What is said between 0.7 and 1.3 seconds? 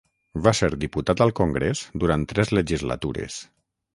diputat